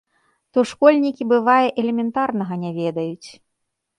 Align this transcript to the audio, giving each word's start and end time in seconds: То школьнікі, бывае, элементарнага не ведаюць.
То 0.57 0.61
школьнікі, 0.69 1.27
бывае, 1.33 1.67
элементарнага 1.83 2.53
не 2.65 2.71
ведаюць. 2.79 3.29